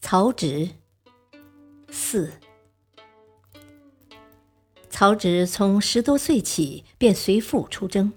[0.00, 0.70] 曹植
[1.90, 2.32] 四，
[4.88, 8.12] 曹植从十多岁起便随父出征，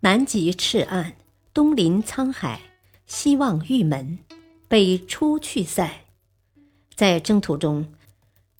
[0.00, 1.14] 南极赤岸，
[1.54, 2.62] 东临沧海，
[3.06, 4.18] 西望玉门，
[4.66, 6.06] 北出去塞。
[6.96, 7.92] 在征途中，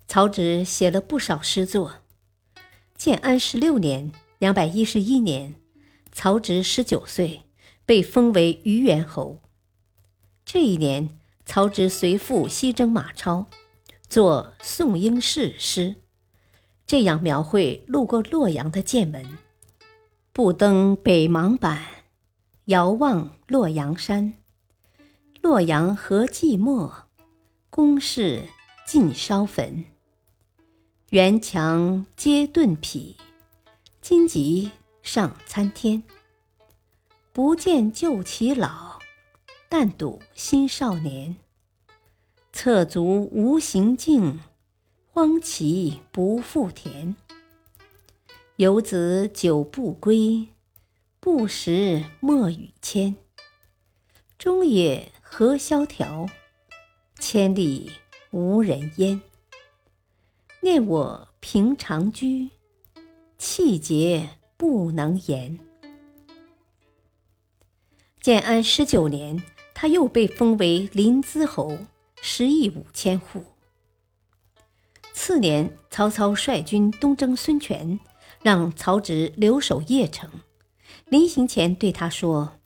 [0.06, 1.94] 曹植写了不少诗作。
[2.94, 5.56] 建安十六年（两百一十一年），
[6.12, 7.42] 曹植十九岁，
[7.84, 9.40] 被封为虞元侯。
[10.44, 11.18] 这一年。
[11.48, 13.46] 曹植随父西征马超，
[14.06, 15.80] 作《宋应士诗》，
[16.86, 19.24] 这样描绘路过洛阳的见闻：
[20.34, 21.78] 不登北邙坂，
[22.66, 24.34] 遥望洛阳山。
[25.40, 26.92] 洛阳何寂寞，
[27.70, 28.42] 宫室
[28.86, 29.86] 尽烧焚。
[31.08, 33.16] 垣墙皆遁匹，
[34.02, 36.02] 荆棘上参天。
[37.32, 38.98] 不见旧骑老。
[39.70, 41.36] 但睹新少年，
[42.60, 44.40] 侧足无行径，
[45.12, 47.14] 荒其不复田。
[48.56, 50.48] 游子久不归，
[51.20, 53.14] 不识莫与迁。
[54.36, 56.26] 中野何萧条，
[57.20, 57.92] 千里
[58.32, 59.20] 无人烟。
[60.60, 62.50] 念我平常居，
[63.38, 65.60] 气节不能言。
[68.20, 69.40] 建安十九年。
[69.80, 71.78] 他又被封为临淄侯，
[72.20, 73.44] 十亿五千户。
[75.12, 77.98] 次年，曹操率军东征孙权，
[78.42, 80.30] 让曹植留守邺城。
[81.06, 82.58] 临行前对他说：“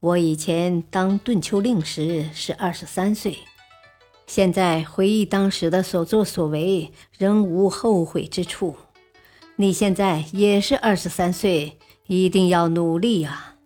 [0.00, 3.38] 我以前当顿丘令时是二十三岁，
[4.26, 8.74] 现在回忆当时的所作所为，仍无后悔之处。
[9.56, 13.56] 你现在也是二十三岁，一定要努力啊！”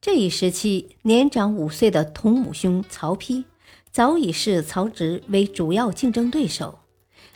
[0.00, 3.44] 这一时期，年长五岁的同母兄曹丕
[3.90, 6.78] 早已视曹植为主要竞争对手，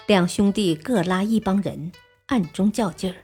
[0.06, 1.92] 两兄弟各拉一帮人，
[2.26, 3.16] 暗中较劲儿。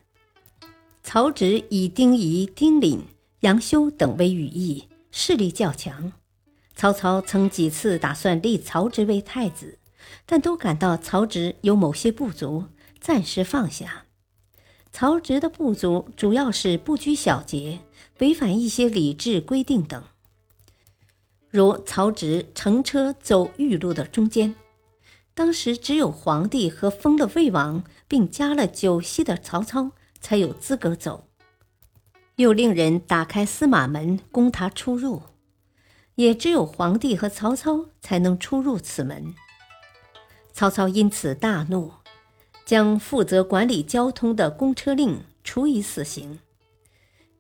[1.03, 3.01] 曹植以丁仪、丁凛、
[3.41, 6.13] 杨修等为羽翼，势力较强。
[6.75, 9.79] 曹操曾几次打算立曹植为太子，
[10.27, 12.65] 但都感到曹植有某些不足，
[13.01, 14.05] 暂时放下。
[14.91, 17.81] 曹植的不足主要是不拘小节。
[18.19, 20.05] 违反一些礼制规定等，
[21.53, 24.55] 如曹植乘车走玉路的中间，
[25.35, 31.29] 当时只有皇帝和封了魏王并加了九锡的曹操才有资格走，
[32.37, 35.25] 又令人打开司马门供他出入，
[36.15, 39.35] 也只有皇帝和曹操才能出入此门。
[40.55, 41.93] 曹操因此大怒，
[42.65, 46.39] 将负责管理交通的公车令处以死刑。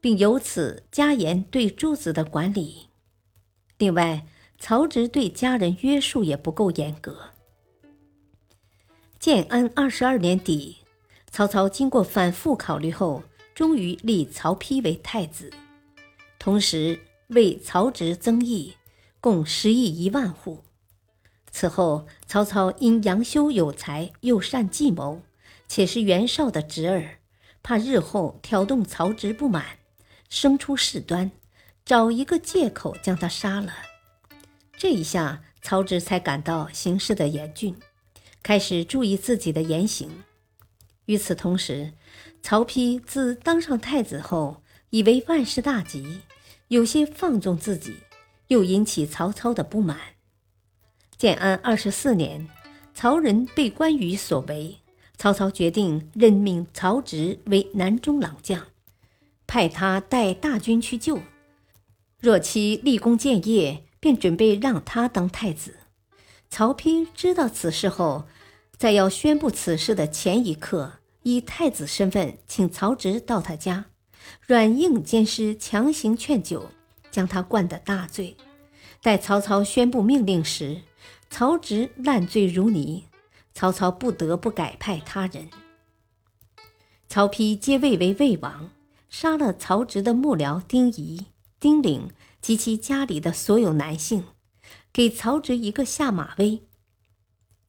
[0.02, 2.88] 并由此加严对诸子的管理。
[3.82, 4.25] 另外，
[4.60, 7.31] 曹植对家人约束也不够严格。
[9.19, 10.76] 建安二十二年底，
[11.32, 13.25] 曹操经过反复考虑后，
[13.56, 15.53] 终于立曹丕为太子，
[16.38, 18.76] 同时为曹植增邑，
[19.21, 20.62] 共十亿一万户。
[21.50, 25.22] 此后，曹操因杨修有才又善计谋，
[25.66, 27.19] 且是袁绍的侄儿，
[27.65, 29.78] 怕日后挑动曹植不满。
[30.28, 31.32] 生出事端，
[31.84, 33.72] 找一个借口将他杀了。
[34.76, 37.76] 这一下，曹植才感到形势的严峻，
[38.43, 40.22] 开始注意自己的言行。
[41.06, 41.92] 与此同时，
[42.42, 46.21] 曹丕自当上太子后，以为万事大吉，
[46.69, 47.97] 有些放纵自己，
[48.48, 49.98] 又引起曹操的不满。
[51.16, 52.48] 建安二十四年，
[52.95, 54.78] 曹仁被关羽所围，
[55.16, 58.66] 曹操决定任命曹植为南中郎将。
[59.47, 61.21] 派他带大军去救，
[62.22, 65.74] 若其立功建业，便准备让他当太子。
[66.48, 68.27] 曹丕知道此事后，
[68.77, 73.86] 在要宣布此事的前一刻，以太子身份请曹植到他家，
[74.47, 76.71] 软硬兼施，强行劝酒，
[77.10, 78.36] 将他灌得大醉。
[79.03, 80.83] 待曹操宣布命令时，
[81.28, 83.07] 曹植烂醉如泥，
[83.53, 85.51] 曹操不得不改派他人。
[87.09, 88.71] 曹丕接位为魏王。
[89.10, 91.27] 杀了曹植的幕僚丁仪、
[91.62, 92.10] 丁玲
[92.41, 94.24] 及其家里的所有男性，
[94.92, 96.64] 给曹植一个下马威。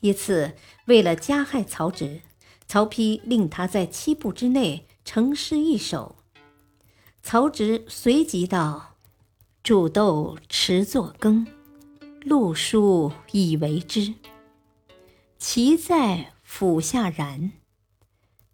[0.02, 0.56] 一次，
[0.86, 2.22] 为了加害曹植，
[2.68, 6.16] 曹丕令他在七步之内成诗一首。
[7.22, 8.96] 曹植随即道
[9.62, 11.46] ：“煮豆持作羹，
[12.24, 14.16] 漉菽以为汁。
[15.40, 17.52] 萁在釜下燃，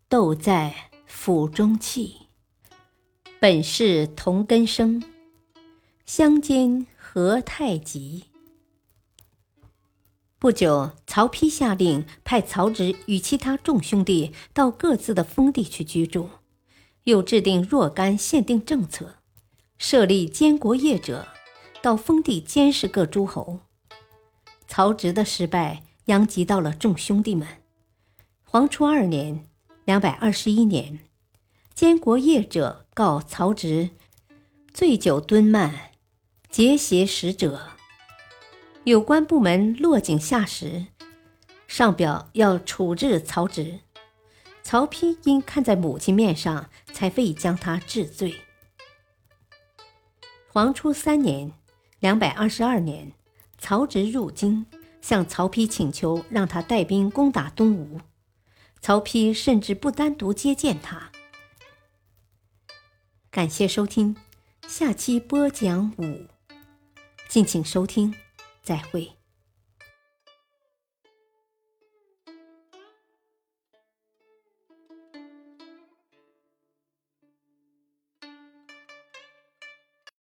[0.09, 2.27] 豆在釜中泣。
[3.39, 5.01] 本是同根生，
[6.11, 8.23] 相煎何太急。”
[10.39, 16.31] 不久，曹丕下令派曹植与其他众兄弟到各自的封地去居住，
[17.03, 19.17] 又制定若干限定政策，
[19.77, 21.27] 设立监国业者，
[21.83, 23.59] 到封地监视各诸侯。
[24.67, 27.47] 曹植的失败殃及到了众兄弟们。
[28.43, 29.47] 黄初二年
[29.85, 31.01] （两百二十一年），
[31.75, 33.91] 监国业者告曹植
[34.73, 35.91] 醉酒敦慢，
[36.49, 37.69] 结邪使者。
[38.83, 40.87] 有关部门落井下石，
[41.67, 43.81] 上表要处置曹植。
[44.63, 48.35] 曹丕因看在母亲面上，才未将他治罪。
[50.47, 51.51] 黄初三年
[51.99, 53.13] （两百二十二年），
[53.59, 54.65] 曹植入京，
[55.01, 58.01] 向曹丕请求让他带兵攻打东吴。
[58.81, 61.11] 曹丕甚至不单独接见他。
[63.29, 64.15] 感谢收听，
[64.67, 66.25] 下期播讲五，
[67.29, 68.11] 敬请收听。
[68.63, 69.18] 再会。